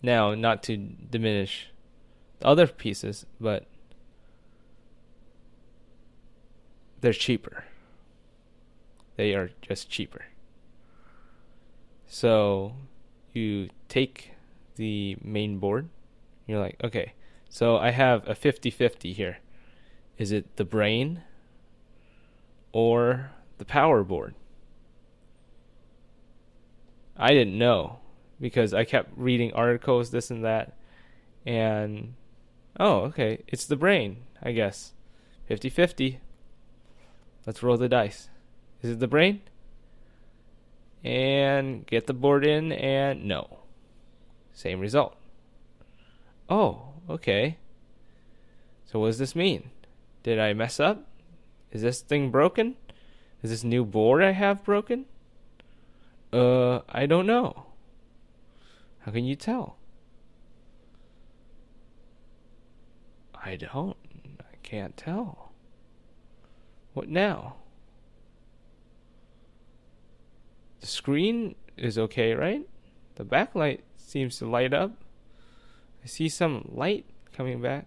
Now, 0.00 0.34
not 0.34 0.62
to 0.62 0.76
diminish 0.76 1.70
the 2.38 2.46
other 2.46 2.68
pieces, 2.68 3.26
but 3.40 3.66
they're 7.00 7.12
cheaper. 7.12 7.64
They 9.16 9.34
are 9.34 9.50
just 9.62 9.90
cheaper. 9.90 10.26
So 12.08 12.74
you 13.32 13.68
take 13.88 14.32
the 14.76 15.16
main 15.22 15.58
board 15.58 15.88
you're 16.48 16.58
like, 16.58 16.80
okay, 16.82 17.12
so 17.50 17.76
I 17.76 17.90
have 17.90 18.26
a 18.26 18.34
50 18.34 18.70
50 18.70 19.12
here. 19.12 19.38
Is 20.16 20.32
it 20.32 20.56
the 20.56 20.64
brain 20.64 21.22
or 22.72 23.30
the 23.58 23.66
power 23.66 24.02
board? 24.02 24.34
I 27.16 27.28
didn't 27.28 27.58
know 27.58 27.98
because 28.40 28.72
I 28.72 28.84
kept 28.84 29.12
reading 29.14 29.52
articles, 29.52 30.10
this 30.10 30.30
and 30.30 30.42
that. 30.42 30.72
And, 31.44 32.14
oh, 32.80 33.00
okay, 33.02 33.44
it's 33.46 33.66
the 33.66 33.76
brain, 33.76 34.24
I 34.42 34.52
guess. 34.52 34.92
50 35.46 35.68
50. 35.68 36.20
Let's 37.46 37.62
roll 37.62 37.76
the 37.76 37.88
dice. 37.88 38.30
Is 38.82 38.92
it 38.92 39.00
the 39.00 39.08
brain? 39.08 39.42
And 41.08 41.86
get 41.86 42.06
the 42.06 42.12
board 42.12 42.44
in, 42.44 42.70
and 42.70 43.24
no. 43.24 43.60
Same 44.52 44.78
result. 44.78 45.16
Oh, 46.50 46.88
okay. 47.08 47.56
So 48.84 49.00
what 49.00 49.06
does 49.06 49.18
this 49.18 49.34
mean? 49.34 49.70
Did 50.22 50.38
I 50.38 50.52
mess 50.52 50.78
up? 50.78 51.06
Is 51.72 51.80
this 51.80 52.02
thing 52.02 52.30
broken? 52.30 52.76
Is 53.42 53.48
this 53.48 53.64
new 53.64 53.86
board 53.86 54.22
I 54.22 54.32
have 54.32 54.62
broken? 54.62 55.06
Uh, 56.30 56.80
I 56.90 57.06
don't 57.06 57.26
know. 57.26 57.64
How 59.00 59.12
can 59.12 59.24
you 59.24 59.34
tell? 59.34 59.76
I 63.34 63.56
don't. 63.56 63.96
I 64.40 64.56
can't 64.62 64.94
tell. 64.94 65.52
What 66.92 67.08
now? 67.08 67.56
The 70.80 70.86
screen 70.86 71.54
is 71.76 71.98
okay, 71.98 72.34
right? 72.34 72.66
The 73.16 73.24
backlight 73.24 73.80
seems 73.96 74.38
to 74.38 74.48
light 74.48 74.72
up. 74.72 74.92
I 76.02 76.06
see 76.06 76.28
some 76.28 76.68
light 76.72 77.06
coming 77.32 77.60
back. 77.60 77.86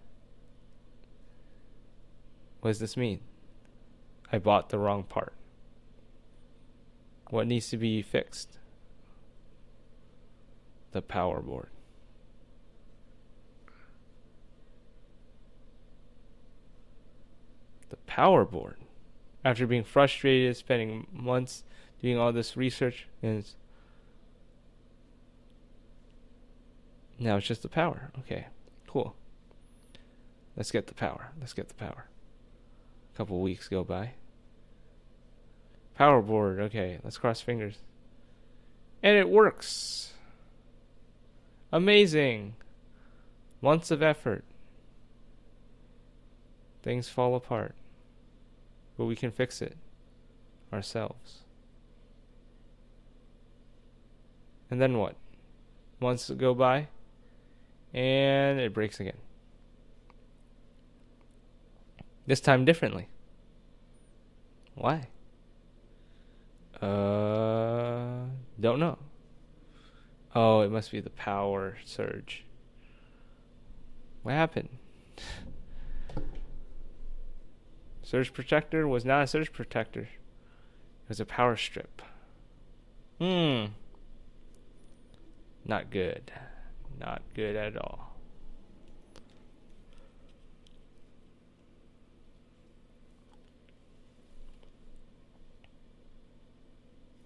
What 2.60 2.70
does 2.70 2.78
this 2.78 2.96
mean? 2.96 3.20
I 4.30 4.38
bought 4.38 4.68
the 4.68 4.78
wrong 4.78 5.02
part. 5.02 5.34
What 7.30 7.46
needs 7.46 7.70
to 7.70 7.76
be 7.76 8.02
fixed? 8.02 8.58
The 10.92 11.02
power 11.02 11.40
board. 11.40 11.70
The 17.88 17.96
power 18.06 18.44
board. 18.44 18.76
After 19.44 19.66
being 19.66 19.82
frustrated, 19.82 20.56
spending 20.56 21.06
months 21.10 21.64
doing 22.02 22.18
all 22.18 22.32
this 22.32 22.56
research, 22.56 23.06
and 23.22 23.44
Now 27.22 27.36
it's 27.36 27.46
just 27.46 27.62
the 27.62 27.68
power. 27.68 28.10
Okay, 28.18 28.46
cool. 28.88 29.14
Let's 30.56 30.72
get 30.72 30.88
the 30.88 30.94
power. 30.94 31.30
Let's 31.38 31.52
get 31.52 31.68
the 31.68 31.74
power. 31.74 32.08
A 33.14 33.16
couple 33.16 33.40
weeks 33.40 33.68
go 33.68 33.84
by. 33.84 34.14
Power 35.94 36.20
board. 36.20 36.58
Okay, 36.58 36.98
let's 37.04 37.18
cross 37.18 37.40
fingers. 37.40 37.78
And 39.04 39.16
it 39.16 39.28
works. 39.28 40.14
Amazing. 41.70 42.56
Months 43.60 43.92
of 43.92 44.02
effort. 44.02 44.44
Things 46.82 47.08
fall 47.08 47.36
apart. 47.36 47.76
But 48.98 49.04
we 49.04 49.14
can 49.14 49.30
fix 49.30 49.62
it 49.62 49.76
ourselves. 50.72 51.41
And 54.72 54.80
then 54.80 54.96
what? 54.96 55.16
Months 56.00 56.30
go 56.30 56.54
by 56.54 56.88
and 57.92 58.58
it 58.58 58.72
breaks 58.72 59.00
again. 59.00 59.18
This 62.26 62.40
time 62.40 62.64
differently. 62.64 63.08
Why? 64.74 65.08
Uh, 66.80 68.24
don't 68.58 68.80
know. 68.80 68.96
Oh, 70.34 70.62
it 70.62 70.70
must 70.70 70.90
be 70.90 71.00
the 71.00 71.10
power 71.10 71.76
surge. 71.84 72.46
What 74.22 74.32
happened? 74.32 74.70
surge 78.02 78.32
protector 78.32 78.88
was 78.88 79.04
not 79.04 79.24
a 79.24 79.26
surge 79.26 79.52
protector. 79.52 80.08
It 80.08 81.08
was 81.10 81.20
a 81.20 81.26
power 81.26 81.58
strip. 81.58 82.00
Hmm. 83.20 83.66
Not 85.72 85.88
good. 85.88 86.30
Not 87.00 87.22
good 87.32 87.56
at 87.56 87.78
all. 87.78 88.14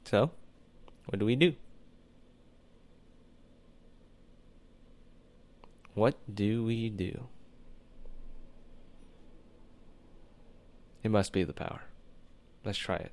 So, 0.05 0.31
What 1.07 1.19
do 1.19 1.27
we 1.27 1.35
do? 1.35 1.55
What 5.95 6.15
do 6.33 6.63
we 6.63 6.89
do? 6.89 7.27
It 11.03 11.11
must 11.11 11.33
be 11.33 11.43
the 11.43 11.53
power. 11.53 11.81
Let's 12.65 12.79
try 12.79 12.95
it. 12.95 13.13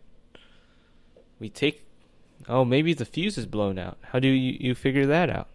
We 1.39 1.49
take. 1.49 1.87
Oh, 2.47 2.65
maybe 2.65 2.93
the 2.93 3.05
fuse 3.05 3.37
is 3.37 3.45
blown 3.45 3.77
out. 3.77 3.97
How 4.11 4.19
do 4.19 4.27
you, 4.27 4.57
you 4.59 4.75
figure 4.75 5.05
that 5.05 5.29
out? 5.29 5.47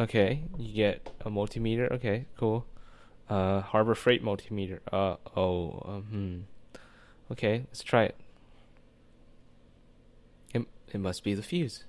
Okay, 0.00 0.42
you 0.58 0.74
get 0.74 1.10
a 1.20 1.30
multimeter. 1.30 1.90
Okay, 1.92 2.26
cool. 2.36 2.66
Uh, 3.28 3.60
Harbor 3.60 3.94
Freight 3.94 4.24
multimeter. 4.24 4.80
Uh 4.90 5.16
oh. 5.36 5.82
Um, 5.84 6.02
hmm. 6.02 6.80
Okay, 7.32 7.64
let's 7.68 7.82
try 7.82 8.04
it. 8.04 8.16
It 10.54 10.66
it 10.92 10.98
must 10.98 11.24
be 11.24 11.34
the 11.34 11.42
fuse. 11.42 11.84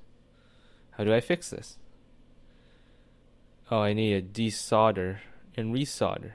How 0.91 1.03
do 1.03 1.13
I 1.13 1.21
fix 1.21 1.49
this? 1.49 1.77
Oh, 3.71 3.79
I 3.79 3.93
need 3.93 4.13
a 4.13 4.21
desolder 4.21 5.19
and 5.55 5.73
resolder. 5.73 6.33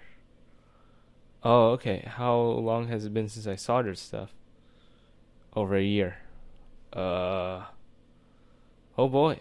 Oh, 1.45 1.71
okay. 1.71 2.09
How 2.17 2.37
long 2.37 2.89
has 2.89 3.05
it 3.05 3.15
been 3.15 3.29
since 3.29 3.47
I 3.47 3.55
soldered 3.55 3.99
stuff? 3.99 4.35
Over 5.59 5.75
a 5.75 5.83
year. 5.83 6.19
Uh. 6.93 7.65
Oh 8.97 9.09
boy. 9.09 9.41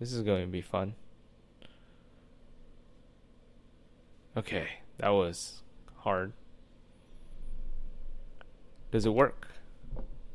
This 0.00 0.12
is 0.12 0.22
going 0.22 0.46
to 0.46 0.50
be 0.50 0.60
fun. 0.60 0.96
Okay, 4.36 4.66
that 4.98 5.10
was 5.10 5.62
hard. 5.98 6.32
Does 8.90 9.06
it 9.06 9.14
work? 9.14 9.46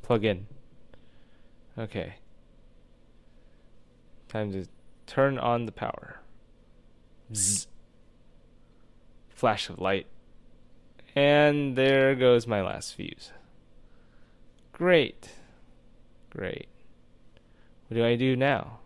Plug 0.04 0.24
in. 0.24 0.48
Okay. 1.78 2.14
Time 4.30 4.54
to 4.54 4.68
turn 5.06 5.38
on 5.38 5.66
the 5.66 5.74
power. 5.74 6.22
Zzz. 7.36 7.68
Flash 9.28 9.70
of 9.70 9.80
light. 9.80 10.08
And 11.14 11.76
there 11.76 12.16
goes 12.16 12.48
my 12.48 12.62
last 12.62 12.96
fuse. 12.96 13.34
Great. 14.80 15.32
Great. 16.30 16.70
What 17.88 17.96
do 17.98 18.06
I 18.06 18.15
do 18.15 18.38
now? 18.38 18.80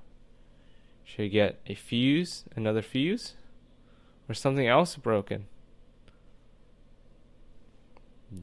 Should 1.03 1.25
I 1.25 1.27
get 1.27 1.60
a 1.67 1.75
fuse? 1.75 2.45
Another 2.56 2.82
fuse? 2.82 3.36
Or 4.27 4.34
something 4.34 4.67
else 4.67 4.95
broken? 4.95 5.45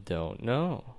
Don't 0.05 0.45
know. 0.45 0.95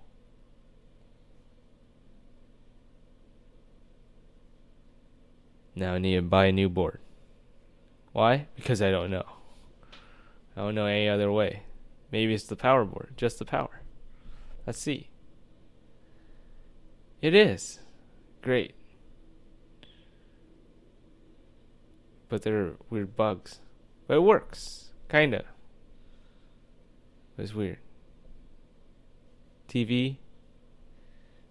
Now 5.74 5.94
I 5.94 6.00
need 6.00 6.16
to 6.16 6.22
buy 6.22 6.48
a 6.48 6.52
new 6.52 6.68
board. 6.68 7.00
Why? 8.12 8.48
Because 8.58 8.82
I 8.82 8.92
don't 8.92 9.10
know. 9.10 9.24
I 10.58 10.60
don't 10.60 10.76
know 10.76 10.86
any 10.86 11.08
other 11.08 11.32
way. 11.32 11.64
Maybe 12.12 12.34
it's 12.34 12.44
the 12.44 12.58
power 12.58 12.84
board, 12.84 13.14
just 13.16 13.40
the 13.40 13.46
power. 13.46 13.84
Let's 14.68 14.80
see. 14.80 15.11
It 17.22 17.36
is. 17.36 17.80
Great. 18.42 18.74
But 22.30 22.42
there 22.42 22.58
are 22.62 22.76
weird 22.90 23.16
bugs. 23.16 23.60
But 24.08 24.18
it 24.18 24.24
works. 24.24 24.92
Kinda. 25.10 25.44
It's 27.38 27.54
weird. 27.54 27.78
TV. 29.68 30.18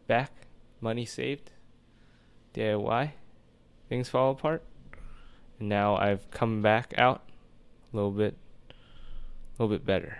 Back. 0.06 0.32
Money 0.80 1.04
saved. 1.04 1.52
DIY. 2.54 3.12
Things 3.88 4.08
fall 4.08 4.32
apart. 4.32 4.64
And 5.58 5.68
now 5.68 5.96
I've 5.96 6.30
come 6.30 6.62
back 6.62 6.94
out 6.96 7.22
a 7.92 7.96
little 7.96 8.10
bit 8.10 8.36
a 8.70 9.62
little 9.62 9.76
bit 9.76 9.84
better. 9.84 10.18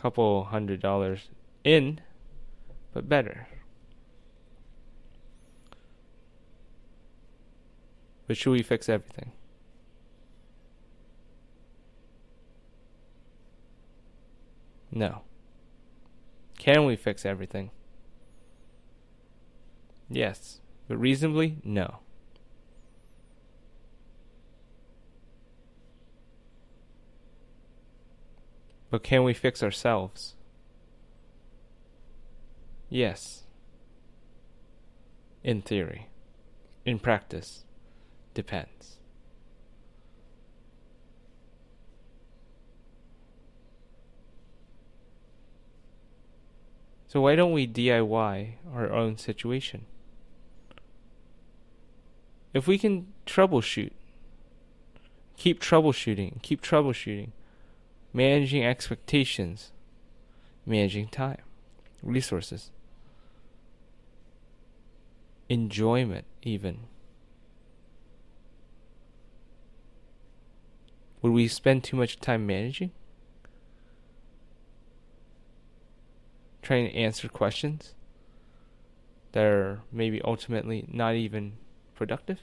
Couple 0.00 0.44
hundred 0.44 0.80
dollars 0.80 1.30
in, 1.64 2.00
but 2.92 3.08
better. 3.08 3.46
But 8.26 8.36
should 8.36 8.50
we 8.52 8.62
fix 8.62 8.88
everything? 8.88 9.32
No. 14.90 15.22
Can 16.58 16.84
we 16.84 16.96
fix 16.96 17.24
everything? 17.24 17.70
Yes. 20.10 20.60
But 20.88 20.98
reasonably, 20.98 21.58
no. 21.64 22.00
But 28.90 29.02
can 29.02 29.22
we 29.22 29.34
fix 29.34 29.62
ourselves? 29.62 30.34
Yes. 32.88 33.44
In 35.44 35.62
theory. 35.62 36.08
In 36.84 36.98
practice. 36.98 37.64
Depends. 38.34 38.98
So 47.08 47.22
why 47.22 47.36
don't 47.36 47.52
we 47.52 47.66
DIY 47.66 48.52
our 48.72 48.92
own 48.92 49.16
situation? 49.16 49.86
If 52.52 52.66
we 52.66 52.78
can 52.78 53.12
troubleshoot, 53.26 53.92
keep 55.38 55.60
troubleshooting, 55.60 56.42
keep 56.42 56.60
troubleshooting, 56.60 57.30
managing 58.12 58.64
expectations, 58.64 59.72
managing 60.66 61.08
time, 61.08 61.40
resources, 62.02 62.70
enjoyment, 65.48 66.26
even. 66.42 66.80
Would 71.22 71.32
we 71.32 71.48
spend 71.48 71.84
too 71.84 71.96
much 71.96 72.20
time 72.20 72.46
managing? 72.46 72.92
Trying 76.62 76.86
to 76.86 76.94
answer 76.94 77.28
questions 77.28 77.94
that 79.32 79.44
are 79.44 79.82
maybe 79.90 80.20
ultimately 80.22 80.84
not 80.88 81.14
even 81.14 81.54
productive? 81.94 82.40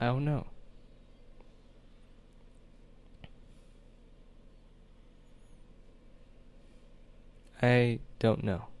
I 0.00 0.06
don't 0.06 0.24
know. 0.24 0.46
I 7.60 8.00
don't 8.18 8.42
know. 8.42 8.71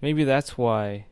Maybe 0.00 0.24
that's 0.24 0.56
why 0.56 1.06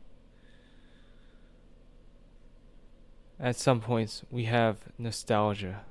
at 3.39 3.55
some 3.55 3.81
points 3.81 4.23
we 4.31 4.45
have 4.45 4.77
nostalgia. 4.97 5.81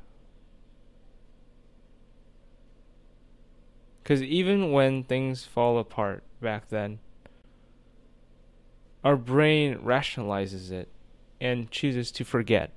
Because 4.03 4.23
even 4.23 4.73
when 4.73 5.03
things 5.03 5.45
fall 5.45 5.79
apart 5.79 6.23
back 6.41 6.69
then, 6.69 7.01
our 9.05 9.17
brain 9.17 9.79
rationalizes 9.79 10.71
it 10.71 10.89
and 11.41 11.71
chooses 11.71 12.11
to 12.13 12.25
forget 12.25 12.71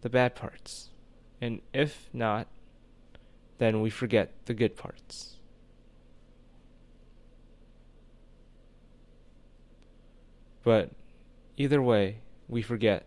the 0.00 0.08
bad 0.08 0.34
parts. 0.34 0.90
And 1.40 1.60
if 1.72 2.08
not, 2.12 2.46
then 3.58 3.80
we 3.80 3.90
forget 3.90 4.32
the 4.46 4.54
good 4.54 4.76
parts. 4.76 5.36
But 10.66 10.90
either 11.56 11.80
way, 11.80 12.22
we 12.48 12.60
forget 12.60 13.06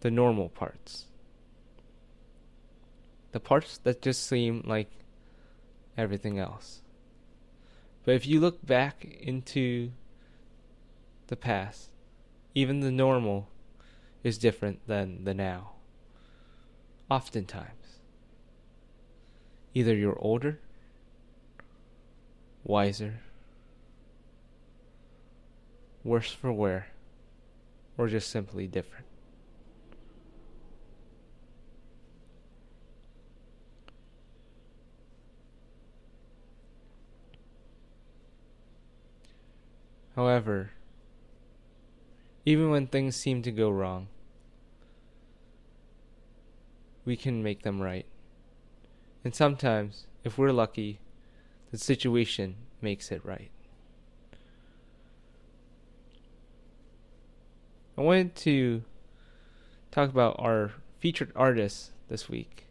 the 0.00 0.10
normal 0.10 0.48
parts. 0.48 1.04
The 3.30 3.38
parts 3.38 3.78
that 3.78 4.02
just 4.02 4.26
seem 4.26 4.64
like 4.66 4.90
everything 5.96 6.36
else. 6.36 6.80
But 8.04 8.16
if 8.16 8.26
you 8.26 8.40
look 8.40 8.66
back 8.66 9.04
into 9.20 9.92
the 11.28 11.36
past, 11.36 11.90
even 12.56 12.80
the 12.80 12.90
normal 12.90 13.46
is 14.24 14.36
different 14.36 14.84
than 14.88 15.22
the 15.22 15.32
now. 15.32 15.74
Oftentimes. 17.08 18.00
Either 19.74 19.94
you're 19.94 20.18
older, 20.18 20.58
wiser, 22.64 23.20
worse 26.06 26.30
for 26.30 26.52
wear, 26.52 26.86
or 27.98 28.06
just 28.06 28.30
simply 28.30 28.68
different. 28.68 29.04
However, 40.14 40.70
even 42.44 42.70
when 42.70 42.86
things 42.86 43.16
seem 43.16 43.42
to 43.42 43.50
go 43.50 43.68
wrong, 43.68 44.06
we 47.04 47.16
can 47.16 47.42
make 47.42 47.62
them 47.62 47.82
right. 47.82 48.06
And 49.24 49.34
sometimes, 49.34 50.06
if 50.22 50.38
we're 50.38 50.52
lucky, 50.52 51.00
the 51.72 51.78
situation 51.78 52.56
makes 52.80 53.10
it 53.10 53.24
right. 53.24 53.50
I 57.98 58.02
wanted 58.02 58.34
to 58.36 58.82
talk 59.90 60.10
about 60.10 60.36
our 60.38 60.72
featured 60.98 61.32
artist 61.34 61.92
this 62.08 62.28
week. 62.28 62.66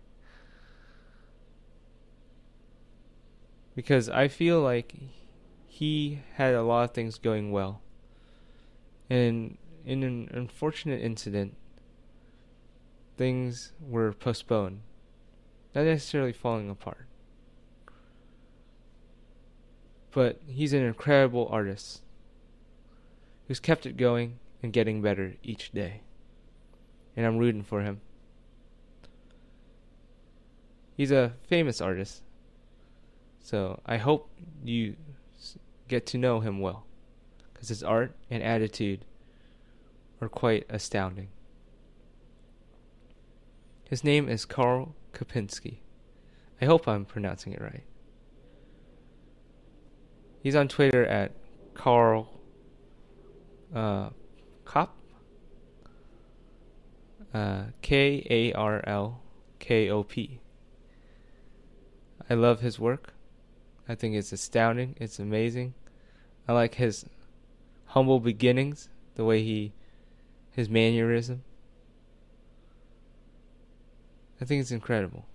Because 3.75 4.07
I 4.07 4.27
feel 4.27 4.61
like 4.61 4.93
he 5.67 6.19
had 6.35 6.53
a 6.53 6.61
lot 6.61 6.83
of 6.83 6.91
things 6.91 7.17
going 7.17 7.51
well. 7.51 7.81
And 9.09 9.57
in 9.85 10.03
an 10.03 10.29
unfortunate 10.31 11.01
incident, 11.01 11.55
things 13.17 13.73
were 13.81 14.13
postponed, 14.13 14.81
not 15.73 15.85
necessarily 15.85 16.33
falling 16.33 16.69
apart. 16.69 17.07
But 20.11 20.39
he's 20.47 20.71
an 20.71 20.83
incredible 20.83 21.47
artist 21.51 22.01
who's 23.47 23.59
kept 23.59 23.85
it 23.85 23.97
going 23.97 24.39
and 24.65 24.73
getting 24.73 24.99
better 24.99 25.35
each 25.43 25.71
day. 25.73 26.01
And 27.15 27.23
I'm 27.23 27.37
rooting 27.37 27.61
for 27.61 27.83
him. 27.83 28.01
He's 30.97 31.11
a 31.11 31.33
famous 31.47 31.81
artist, 31.81 32.23
so 33.39 33.79
I 33.85 33.97
hope 33.97 34.31
you 34.63 34.95
get 35.87 36.07
to 36.07 36.17
know 36.17 36.39
him 36.39 36.61
well, 36.61 36.87
because 37.53 37.69
his 37.69 37.83
art 37.83 38.15
and 38.31 38.41
attitude 38.41 39.05
are 40.19 40.29
quite 40.29 40.65
astounding. 40.67 41.27
His 43.87 44.03
name 44.03 44.27
is 44.27 44.45
Karl 44.45 44.95
Kopinski. 45.13 45.77
I 46.59 46.65
hope 46.65 46.87
I'm 46.87 47.05
pronouncing 47.05 47.53
it 47.53 47.61
right. 47.61 47.83
He's 50.41 50.55
on 50.55 50.67
Twitter 50.69 51.05
at 51.05 51.33
Karl 51.75 52.31
uh, 53.75 54.09
Kop. 54.65 54.89
Uh, 57.33 57.65
K 57.81 58.25
A 58.29 58.53
R 58.53 58.83
L 58.85 59.21
K 59.59 59.89
O 59.89 60.03
P. 60.03 60.39
I 62.29 62.33
love 62.33 62.61
his 62.61 62.79
work. 62.79 63.13
I 63.87 63.95
think 63.95 64.15
it's 64.15 64.31
astounding. 64.31 64.95
It's 64.99 65.19
amazing. 65.19 65.73
I 66.47 66.53
like 66.53 66.75
his 66.75 67.05
humble 67.87 68.19
beginnings, 68.19 68.89
the 69.15 69.25
way 69.25 69.43
he, 69.43 69.73
his 70.51 70.69
mannerism. 70.69 71.43
I 74.41 74.45
think 74.45 74.61
it's 74.61 74.71
incredible, 74.71 75.25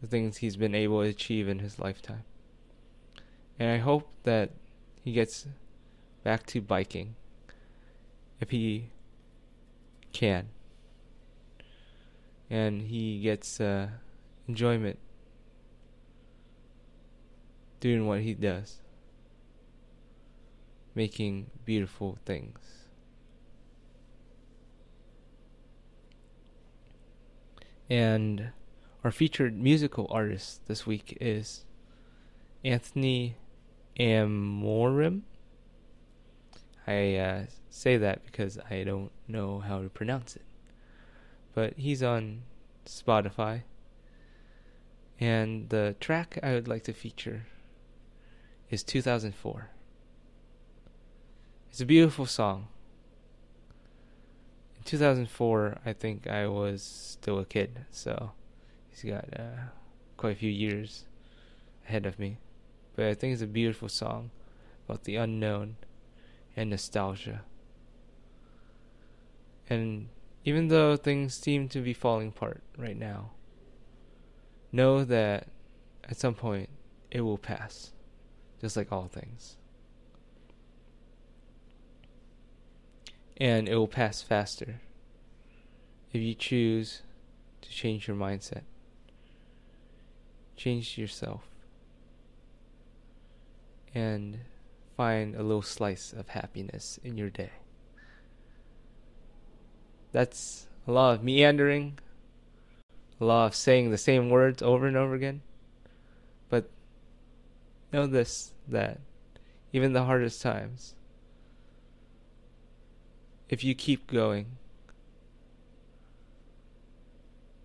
the 0.00 0.06
things 0.06 0.38
he's 0.38 0.56
been 0.56 0.74
able 0.74 1.02
to 1.02 1.08
achieve 1.08 1.48
in 1.48 1.58
his 1.58 1.78
lifetime. 1.78 2.24
And 3.58 3.70
I 3.70 3.78
hope 3.78 4.08
that 4.24 4.50
he 5.02 5.12
gets 5.12 5.46
back 6.22 6.46
to 6.46 6.60
biking 6.60 7.16
if 8.40 8.50
he 8.50 8.90
can. 10.12 10.48
And 12.48 12.82
he 12.82 13.20
gets 13.20 13.60
uh, 13.60 13.88
enjoyment 14.48 14.98
doing 17.80 18.06
what 18.06 18.20
he 18.20 18.34
does, 18.34 18.80
making 20.94 21.50
beautiful 21.64 22.18
things. 22.24 22.58
And 27.88 28.50
our 29.04 29.12
featured 29.12 29.56
musical 29.56 30.08
artist 30.10 30.66
this 30.66 30.86
week 30.86 31.16
is 31.20 31.64
Anthony 32.64 33.36
Amorim. 33.98 35.22
I 36.86 37.16
uh, 37.16 37.46
say 37.68 37.96
that 37.96 38.24
because 38.24 38.58
I 38.70 38.84
don't 38.84 39.10
know 39.26 39.58
how 39.58 39.82
to 39.82 39.88
pronounce 39.88 40.36
it. 40.36 40.44
But 41.54 41.74
he's 41.76 42.02
on 42.02 42.42
Spotify. 42.84 43.62
And 45.18 45.68
the 45.70 45.96
track 45.98 46.38
I 46.42 46.52
would 46.52 46.68
like 46.68 46.84
to 46.84 46.92
feature 46.92 47.46
is 48.70 48.82
2004. 48.84 49.70
It's 51.70 51.80
a 51.80 51.86
beautiful 51.86 52.26
song. 52.26 52.68
In 54.76 54.84
2004, 54.84 55.78
I 55.84 55.92
think 55.92 56.26
I 56.26 56.46
was 56.46 56.82
still 56.82 57.38
a 57.38 57.44
kid, 57.44 57.86
so 57.90 58.32
he's 58.90 59.10
got 59.10 59.24
uh, 59.38 59.70
quite 60.16 60.32
a 60.32 60.38
few 60.38 60.50
years 60.50 61.04
ahead 61.88 62.06
of 62.06 62.18
me. 62.18 62.38
But 62.94 63.06
I 63.06 63.14
think 63.14 63.32
it's 63.32 63.42
a 63.42 63.46
beautiful 63.46 63.88
song 63.88 64.30
about 64.88 65.04
the 65.04 65.16
unknown 65.16 65.76
and 66.56 66.70
nostalgia. 66.70 67.42
And 69.68 70.08
even 70.44 70.68
though 70.68 70.96
things 70.96 71.34
seem 71.34 71.68
to 71.68 71.80
be 71.80 71.92
falling 71.92 72.28
apart 72.28 72.62
right 72.78 72.96
now, 72.96 73.32
know 74.72 75.04
that 75.04 75.48
at 76.04 76.16
some 76.16 76.34
point 76.34 76.68
it 77.10 77.20
will 77.20 77.38
pass 77.38 77.92
just 78.60 78.76
like 78.76 78.90
all 78.92 79.08
things. 79.08 79.56
And 83.36 83.68
it 83.68 83.76
will 83.76 83.88
pass 83.88 84.22
faster 84.22 84.80
if 86.12 86.22
you 86.22 86.34
choose 86.34 87.02
to 87.60 87.68
change 87.68 88.08
your 88.08 88.16
mindset, 88.16 88.62
change 90.56 90.96
yourself, 90.96 91.42
and 93.94 94.38
find 94.96 95.34
a 95.34 95.42
little 95.42 95.62
slice 95.62 96.12
of 96.12 96.28
happiness 96.30 96.98
in 97.04 97.18
your 97.18 97.30
day. 97.30 97.50
That's 100.12 100.66
a 100.86 100.92
lot 100.92 101.14
of 101.14 101.22
meandering, 101.22 101.98
a 103.20 103.24
lot 103.24 103.46
of 103.46 103.54
saying 103.54 103.90
the 103.90 103.98
same 103.98 104.30
words 104.30 104.62
over 104.62 104.86
and 104.86 104.96
over 104.96 105.14
again. 105.14 105.42
But 106.48 106.70
know 107.92 108.06
this 108.06 108.52
that 108.68 109.00
even 109.72 109.92
the 109.92 110.04
hardest 110.04 110.40
times, 110.40 110.94
if 113.48 113.62
you 113.62 113.74
keep 113.74 114.10
going, 114.10 114.56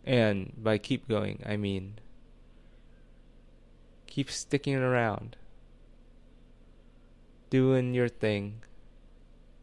and 0.03 0.51
by 0.57 0.77
keep 0.77 1.07
going, 1.07 1.41
I 1.45 1.55
mean 1.55 1.99
keep 4.07 4.29
sticking 4.29 4.75
around, 4.75 5.37
doing 7.51 7.93
your 7.93 8.09
thing, 8.09 8.63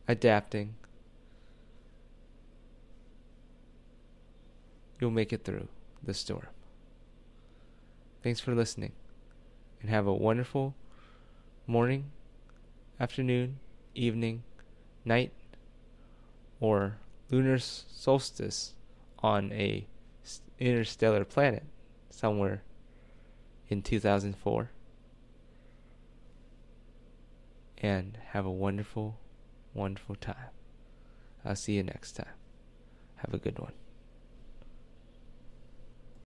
adapting, 0.07 0.77
you'll 5.01 5.11
make 5.11 5.33
it 5.33 5.43
through 5.43 5.67
the 6.03 6.15
storm. 6.15 6.47
Thanks 8.23 8.41
for 8.41 8.55
listening 8.55 8.93
and 9.81 9.91
have 9.91 10.07
a 10.07 10.13
wonderful 10.13 10.75
morning, 11.67 12.11
afternoon, 13.01 13.59
evening, 13.95 14.43
night, 15.05 15.33
or 16.61 16.99
lunar 17.31 17.59
solstice 17.59 18.75
on 19.21 19.51
a 19.53 19.87
interstellar 20.59 21.25
planet 21.25 21.65
somewhere 22.11 22.63
in 23.71 23.81
2004. 23.81 24.71
And 27.81 28.19
have 28.33 28.45
a 28.45 28.51
wonderful, 28.51 29.19
wonderful 29.73 30.17
time. 30.17 30.51
I'll 31.45 31.57
see 31.57 31.75
you 31.75 31.83
next 31.83 32.13
time. 32.13 32.35
Have 33.17 33.33
a 33.33 33.39
good 33.39 33.59
one. 33.59 33.73